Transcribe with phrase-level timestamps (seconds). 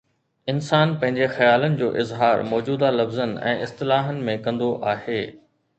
[0.53, 5.23] انسان پنهنجي خيالن جو اظهار موجوده لفظن ۽ اصطلاحن ۾ ڪندو آهي.